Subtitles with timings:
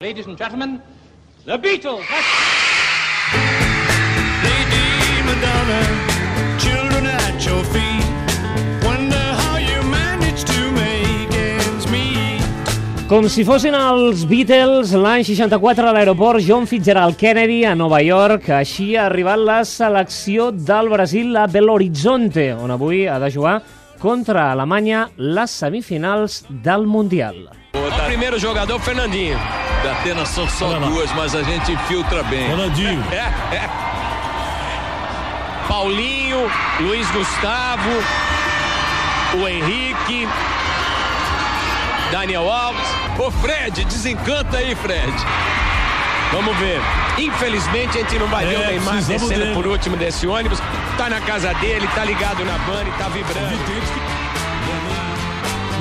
[0.00, 0.80] Ladies and gentlemen,
[1.44, 2.06] the Beatles.
[4.44, 4.86] Lady
[5.26, 5.80] Madonna,
[6.56, 8.06] children at your feet.
[8.86, 12.46] Wonder how you manage to make ends meet.
[13.10, 18.52] Com si fossin els Beatles, l'any 64 a l'aeroport John Fitzgerald Kennedy a Nova York.
[18.54, 23.58] Així ha arribat la selecció del Brasil a Belo Horizonte, on avui ha de jugar
[23.98, 27.48] contra Alemanya les semifinals del Mundial.
[27.74, 29.67] O primeiro jogador, Fernandinho.
[29.82, 32.48] Da Atenas são só duas, mas a gente infiltra bem.
[32.50, 33.04] Ronaldinho.
[33.12, 33.68] É, é.
[35.68, 36.50] Paulinho,
[36.80, 37.90] Luiz Gustavo,
[39.34, 40.26] o Henrique,
[42.10, 42.88] Daniel Alves.
[43.18, 45.12] Ô Fred, desencanta aí, Fred.
[46.32, 46.80] Vamos ver.
[47.18, 49.54] Infelizmente a gente não vai ver É, o Neymar descendo dele.
[49.54, 50.58] por último desse ônibus.
[50.96, 53.58] Tá na casa dele, tá ligado na banda e tá vibrando.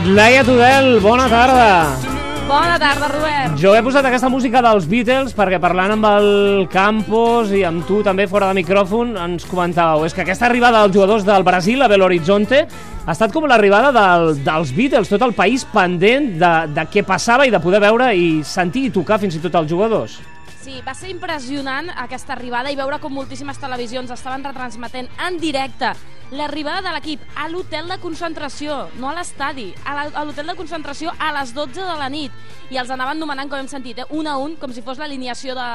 [0.05, 2.16] Laia Tudel, bona tarda.
[2.47, 3.57] Bona tarda, Robert.
[3.59, 6.27] Jo he posat aquesta música dels Beatles perquè parlant amb el
[6.71, 10.95] Campos i amb tu també fora de micròfon ens comentàveu és que aquesta arribada dels
[10.95, 15.35] jugadors del Brasil a Belo Horizonte ha estat com l'arribada del, dels Beatles, tot el
[15.35, 19.35] país pendent de, de què passava i de poder veure i sentir i tocar fins
[19.35, 20.16] i tot els jugadors.
[20.63, 25.91] Sí, va ser impressionant aquesta arribada i veure com moltíssimes televisions estaven retransmetent en directe
[26.31, 31.31] l'arribada de l'equip a l'hotel de concentració, no a l'estadi, a l'hotel de concentració a
[31.39, 32.31] les 12 de la nit.
[32.67, 35.56] I els anaven nomenant, com hem sentit, eh, un a un, com si fos l'alineació
[35.56, 35.67] de,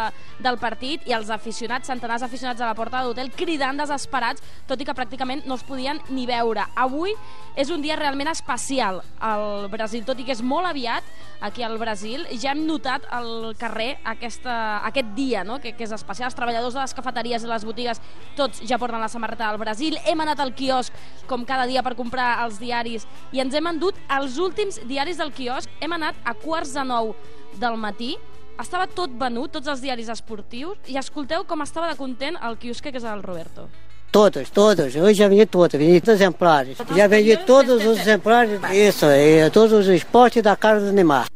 [0.44, 4.80] del partit, i els aficionats, centenars d'aficionats a la porta de l'hotel, cridant desesperats, tot
[4.80, 6.66] i que pràcticament no es podien ni veure.
[6.76, 7.14] Avui
[7.56, 11.04] és un dia realment especial al Brasil, tot i que és molt aviat
[11.42, 15.58] aquí al Brasil, ja hem notat al carrer aquesta, aquest dia, no?
[15.64, 16.28] que, que és especial.
[16.28, 18.00] Els treballadors de les cafeteries i les botigues,
[18.36, 19.98] tots ja porten la samarreta del Brasil.
[20.06, 20.92] Hem anat al quiosc,
[21.30, 25.32] com cada dia, per comprar els diaris, i ens hem endut els últims diaris del
[25.32, 25.70] quiosc.
[25.80, 27.14] Hem anat a quarts de nou
[27.60, 28.16] del matí,
[28.60, 32.92] estava tot venut, tots els diaris esportius, i escolteu com estava de content el quiosque,
[32.92, 33.68] que és el Roberto.
[34.12, 34.94] Todas, todas.
[34.94, 36.76] Hoje já vendi vendi todos os exemplares.
[36.94, 41.28] Já vendi todos os exemplares, isso, é, todos os esportes da cara do Neymar.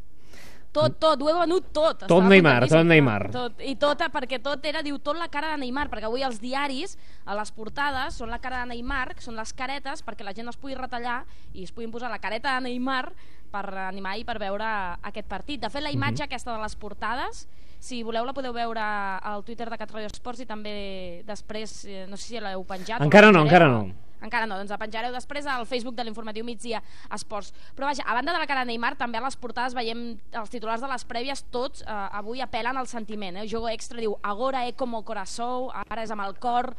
[0.77, 2.03] Tot, tot, ho he venut tot.
[2.03, 3.31] Tot Estava Neymar, tot Neymar.
[3.33, 6.37] Tot, I tot, perquè tot era, diu, tot la cara de Neymar, perquè avui els
[6.43, 10.35] diaris, a les portades, són la cara de Neymar, que són les caretes, perquè la
[10.37, 11.23] gent es pugui retallar
[11.55, 13.07] i es puguin posar la careta de Neymar
[13.51, 14.67] per animar i per veure
[15.03, 15.63] aquest partit.
[15.63, 16.29] De fet, la imatge Mhm.
[16.29, 17.49] aquesta de les portades,
[17.79, 22.17] si voleu la podeu veure al Twitter de Catradio Esports i també després, eh, no
[22.17, 23.01] sé si l'heu penjat.
[23.01, 23.93] Encara no, encara no.
[24.25, 26.83] Encara no, doncs la penjareu després al Facebook de l'informatiu migdia
[27.13, 27.53] Esports.
[27.77, 30.53] Però vaja, a banda de la cara de Neymar, també a les portades veiem els
[30.53, 33.43] titulars de les prèvies, tots eh, avui apel·len al sentiment.
[33.43, 33.49] Eh?
[33.51, 36.73] Jogo Extra diu Agora é como corazón, ara és amb el cor,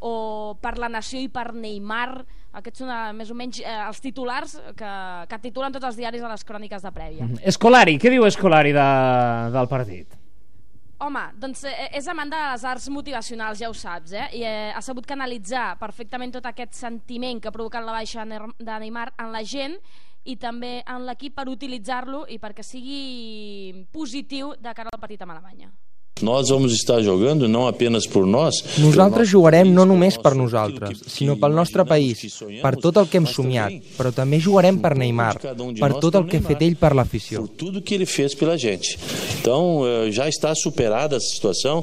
[0.00, 2.24] o per la nació i per Neymar.
[2.60, 4.94] Aquests són eh, més o menys eh, els titulars que,
[5.30, 7.28] que titulen tots els diaris a les cròniques de prèvia.
[7.46, 8.88] Escolari, què diu Escolari de,
[9.54, 10.19] del partit?
[11.00, 14.26] Home, doncs eh, és amant de les arts motivacionals, ja ho saps, eh?
[14.36, 18.76] I eh, ha sabut canalitzar perfectament tot aquest sentiment que ha provocat la baixa de
[18.84, 19.78] Neymar en la gent
[20.28, 25.32] i també en l'equip per utilitzar-lo i perquè sigui positiu de cara al partit amb
[25.38, 25.72] Alemanya.
[26.22, 28.54] Nós vamos estar jogando não apenas por nós.
[28.78, 33.26] Nosaltres jugarem no només per nosaltres, sinó pel nostre país, per tot el que hem
[33.26, 35.34] somiat, però també jugarem per Neymar,
[35.80, 37.44] per tot el que ha fet ell per l'afició.
[37.44, 38.98] Por tudo que ele fez pela gente.
[39.40, 41.82] Então, eh, já está superada essa situação.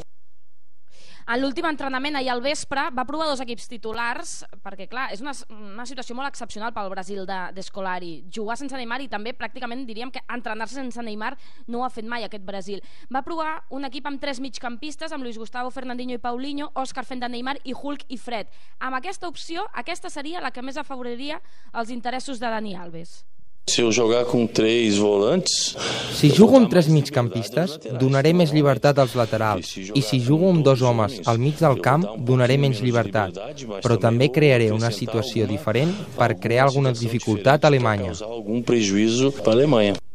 [1.28, 5.34] En l'últim entrenament, ahir al vespre, va provar dos equips titulars, perquè, clar, és una,
[5.52, 8.14] una situació molt excepcional pel Brasil de- d'Escolari.
[8.22, 11.34] De, Jugar sense Neymar i també, pràcticament, diríem que entrenar-se sense Neymar
[11.68, 12.80] no ho ha fet mai aquest Brasil.
[13.12, 17.20] Va provar un equip amb tres migcampistes, amb Luis Gustavo, Fernandinho i Paulinho, Òscar fent
[17.20, 18.48] de Neymar i Hulk i Fred.
[18.80, 21.42] Amb aquesta opció, aquesta seria la que més afavoriria
[21.74, 23.26] els interessos de Dani Alves.
[23.70, 25.76] Se eu jogar com três volantes,
[26.18, 30.82] Si jugo amb tres migcampistes, donaré més llibertat als laterals, i si jugo amb dos
[30.82, 33.38] homes al mig del camp, donaré menys llibertat,
[33.84, 38.16] però també crearé una situació diferent per crear alguna dificultat a Alemanya.
[38.16, 40.07] causar algum prejuízo para a Alemanha.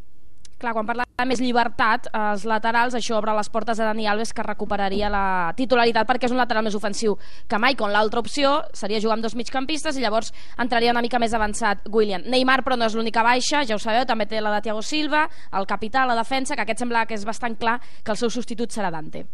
[0.63, 4.31] Clar, quan parla de més llibertat, els laterals, això obre les portes a Dani Alves,
[4.31, 7.17] que recuperaria la titularitat perquè és un lateral més ofensiu
[7.51, 10.31] que mai, quan l'altra opció seria jugar amb dos migcampistes i llavors
[10.63, 12.23] entraria una mica més avançat William.
[12.31, 15.25] Neymar, però no és l'única baixa, ja ho sabeu, també té la de Thiago Silva,
[15.51, 18.71] el capità, la defensa, que aquest sembla que és bastant clar que el seu substitut
[18.71, 19.27] serà Dante.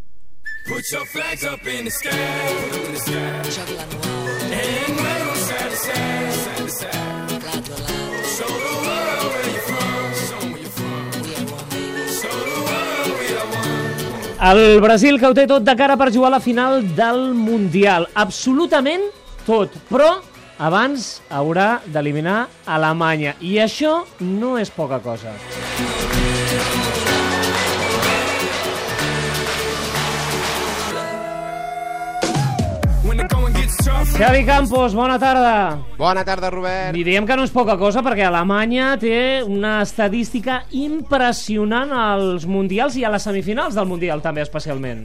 [0.65, 2.11] Put your flags up in the sky.
[2.73, 3.77] In the sky.
[4.49, 7.38] And wave 'em side to side, side to side.
[14.39, 18.07] El Brasil que ho té tot de cara per jugar a la final del Mundial.
[18.15, 19.03] Absolutament
[19.43, 19.75] tot.
[19.91, 20.13] Però
[20.63, 22.45] abans haurà d'eliminar
[22.79, 23.35] Alemanya.
[23.43, 25.35] I això no és poca cosa.
[34.19, 35.79] Xavi Campos, bona tarda.
[35.97, 36.97] Bona tarda, Robert.
[36.99, 42.97] I diem que no és poca cosa perquè Alemanya té una estadística impressionant als mundials
[42.99, 45.05] i a les semifinals del mundial també especialment.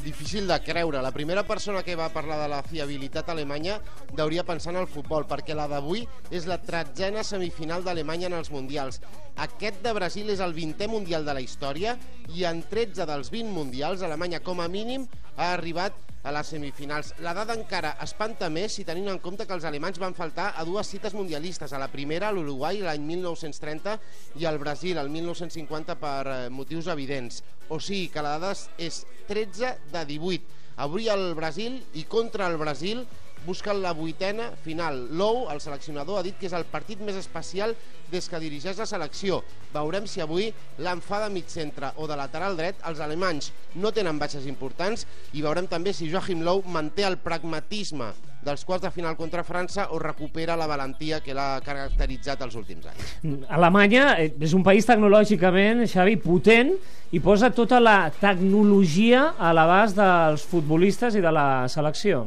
[0.00, 1.02] Difícil de creure.
[1.04, 3.76] La primera persona que va parlar de la fiabilitat alemanya
[4.16, 8.48] deuria pensar en el futbol, perquè la d'avui és la tretzena semifinal d'Alemanya en els
[8.52, 9.02] mundials.
[9.44, 11.98] Aquest de Brasil és el 20è mundial de la història
[12.32, 15.04] i en 13 dels 20 mundials Alemanya com a mínim
[15.36, 17.12] ha arribat a les semifinals.
[17.20, 20.64] La dada encara espanta més si tenint en compte que els alemanys van faltar a
[20.64, 23.98] dues cites mundialistes, a la primera, a l'Uruguai, l'any 1930,
[24.40, 27.42] i al Brasil, el 1950, per eh, motius evidents.
[27.68, 30.62] O sigui que la dada és 13 de 18.
[30.84, 33.04] Avui el Brasil i contra el Brasil
[33.46, 35.08] busquen la vuitena final.
[35.16, 37.74] Lou, el seleccionador, ha dit que és el partit més especial
[38.12, 39.42] des que dirigeix la selecció.
[39.74, 44.46] Veurem si avui l'enfada mig centre o de lateral dret, els alemanys no tenen baixes
[44.50, 48.12] importants i veurem també si Joachim Lou manté el pragmatisme
[48.44, 52.86] dels quarts de final contra França o recupera la valentia que l'ha caracteritzat els últims
[52.92, 53.14] anys.
[53.48, 56.74] Alemanya eh, és un país tecnològicament, Xavi, potent
[57.16, 62.26] i posa tota la tecnologia a l'abast dels futbolistes i de la selecció.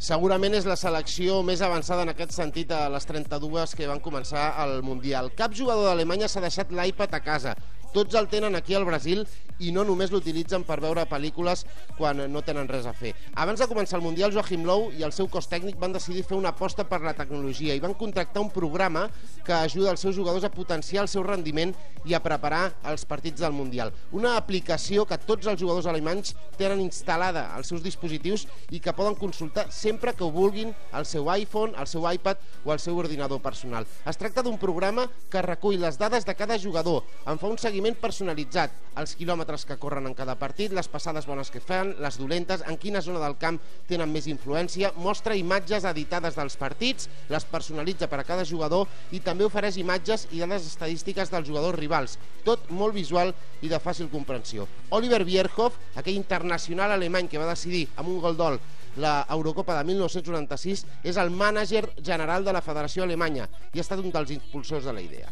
[0.00, 4.46] Segurament és la selecció més avançada en aquest sentit a les 32 que van començar
[4.62, 5.28] al Mundial.
[5.36, 7.52] Cap jugador d'Alemanya s'ha deixat l'iPad a casa.
[7.90, 9.24] Tots el tenen aquí al Brasil
[9.60, 11.64] i no només l'utilitzen per veure pel·lícules
[11.98, 13.12] quan no tenen res a fer.
[13.34, 16.38] Abans de començar el Mundial, Joachim Low i el seu cos tècnic van decidir fer
[16.38, 19.08] una aposta per la tecnologia i van contractar un programa
[19.44, 21.74] que ajuda els seus jugadors a potenciar el seu rendiment
[22.08, 23.92] i a preparar els partits del Mundial.
[24.16, 29.18] Una aplicació que tots els jugadors alemanys tenen instal·lada als seus dispositius i que poden
[29.18, 33.42] consultar sempre que ho vulguin al seu iPhone, al seu iPad o al seu ordinador
[33.44, 33.84] personal.
[34.06, 37.79] Es tracta d'un programa que recull les dades de cada jugador, en fa un seguiment
[38.00, 42.64] personalitzat, els quilòmetres que corren en cada partit, les passades bones que fan, les dolentes,
[42.68, 48.08] en quina zona del camp tenen més influència, mostra imatges editades dels partits, les personalitza
[48.10, 52.68] per a cada jugador i també ofereix imatges i dades estadístiques dels jugadors rivals, tot
[52.70, 53.32] molt visual
[53.62, 54.68] i de fàcil comprensió.
[54.90, 58.60] Oliver Bierhoff, aquell internacional alemany que va decidir amb un gol d'ol
[58.96, 64.02] la Eurocopa de 1996, és el mànager general de la Federació Alemanya i ha estat
[64.02, 65.30] un dels impulsors de la idea.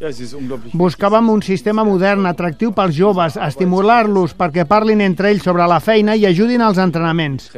[0.00, 6.14] Buscàvem un sistema modern, atractiu pels joves, estimular-los perquè parlin entre ells sobre la feina
[6.16, 7.50] i ajudin als entrenaments.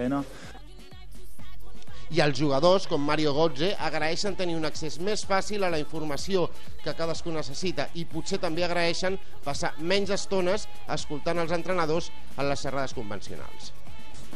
[2.13, 6.51] I els jugadors, com Mario Gotze, agraeixen tenir un accés més fàcil a la informació
[6.83, 9.17] que cadascú necessita i potser també agraeixen
[9.47, 13.71] passar menys estones escoltant els entrenadors en les xerrades convencionals.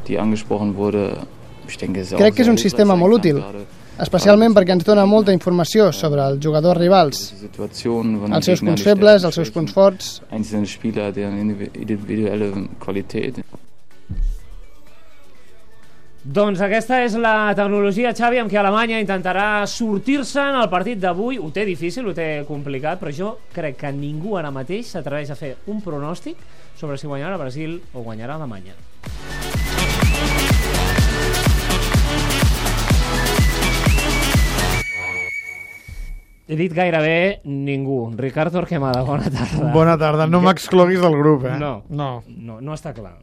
[0.06, 3.42] Crec que és un sistema molt útil
[4.02, 7.22] especialment perquè ens dona molta informació sobre els jugadors rivals,
[7.56, 10.10] els seus punts febles, els seus punts forts.
[16.26, 21.38] Doncs aquesta és la tecnologia, Xavi, amb què Alemanya intentarà sortir-se en el partit d'avui.
[21.38, 25.38] Ho té difícil, ho té complicat, però jo crec que ningú ara mateix s'atreveix a
[25.38, 26.42] fer un pronòstic
[26.74, 28.74] sobre si guanyarà Brasil o guanyarà Alemanya.
[36.46, 38.12] He dit gairebé ningú.
[38.14, 39.70] Ricard Torquemada, bona tarda.
[39.74, 40.28] Bona tarda.
[40.30, 41.56] No m'excloguis del grup, eh?
[41.58, 42.10] No, no.
[42.28, 43.16] No, no està clar.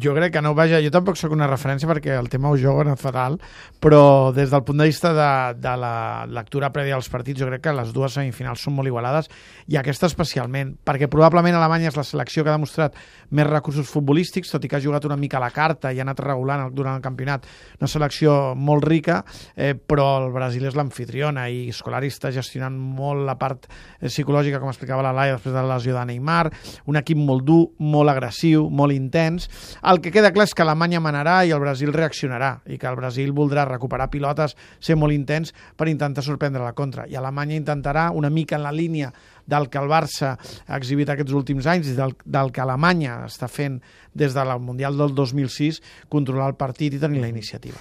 [0.00, 2.82] Jo crec que no, vaja, jo tampoc sóc una referència perquè el tema ho jogo
[2.82, 3.36] en fatal,
[3.78, 7.62] però des del punt de vista de, de la lectura prèvia als partits, jo crec
[7.68, 9.28] que les dues semifinals són molt igualades
[9.70, 12.96] i aquesta especialment, perquè probablement Alemanya és la selecció que ha demostrat
[13.30, 16.06] més recursos futbolístics, tot i que ha jugat una mica a la carta i ha
[16.08, 17.46] anat regulant durant el campionat,
[17.78, 19.20] una selecció molt rica,
[19.54, 24.60] eh, però el Brasil és l'anfitriona i Scolari està gestionant molt la part eh, psicològica,
[24.60, 26.50] com explicava la Laia després de la lesió de Neymar,
[26.90, 29.48] un equip molt dur, molt agressiu, molt intens,
[29.82, 32.98] el que queda clar és que Alemanya manarà i el Brasil reaccionarà i que el
[32.98, 37.06] Brasil voldrà recuperar pilotes, ser molt intens per intentar sorprendre la contra.
[37.08, 39.12] I Alemanya intentarà, una mica en la línia
[39.50, 43.50] del que el Barça ha exhibit aquests últims anys i del, del que Alemanya està
[43.50, 43.80] fent
[44.14, 47.78] des del Mundial del 2006, controlar el partit i tenir la iniciativa.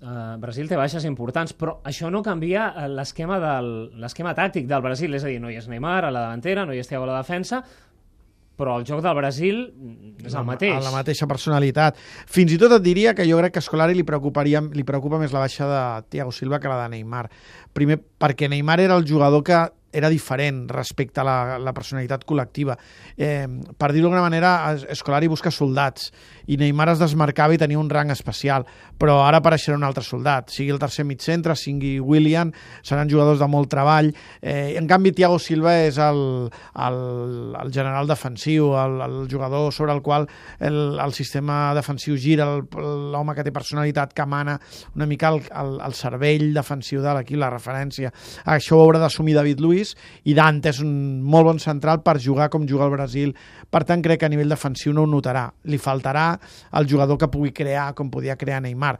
[0.00, 5.26] Uh, Brasil té baixes importants, però això no canvia eh, l'esquema tàctic del Brasil, és
[5.26, 7.18] a dir, no hi és Neymar a la davantera, no hi és Thiago a la
[7.18, 7.60] defensa,
[8.60, 9.60] però el joc del Brasil
[10.24, 10.78] és el mateix.
[10.84, 12.00] La mateixa personalitat.
[12.28, 15.20] Fins i tot et diria que jo crec que a Scolari li, preocuparia, li preocupa
[15.20, 17.26] més la baixa de Thiago Silva que la de Neymar.
[17.76, 22.76] Primer, perquè Neymar era el jugador que era diferent respecte a la, la personalitat col·lectiva.
[23.16, 24.52] Eh, per dir-ho d'alguna manera,
[24.90, 26.10] Escolari busca soldats
[26.50, 28.64] i Neymar es desmarcava i tenia un rang especial,
[28.98, 32.52] però ara apareixerà un altre soldat, sigui el tercer mig centre, sigui William,
[32.86, 34.10] seran jugadors de molt treball.
[34.42, 36.98] Eh, en canvi, Thiago Silva és el, el,
[37.60, 40.28] el general defensiu, el, el jugador sobre el qual
[40.58, 44.58] el, el sistema defensiu gira, l'home que té personalitat, que mana
[44.94, 48.10] una mica el, el, el cervell defensiu de l'equip, la referència.
[48.44, 49.79] Això ho haurà d'assumir David Luiz
[50.24, 53.32] i Dante és un molt bon central per jugar com juga el Brasil.
[53.70, 55.46] Per tant, crec que a nivell defensiu no ho notarà.
[55.70, 56.32] Li faltarà
[56.80, 58.96] el jugador que pugui crear com podia crear Neymar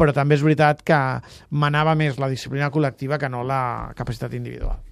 [0.00, 0.98] però també és veritat que
[1.60, 4.89] manava més la disciplina col·lectiva que no la capacitat individual.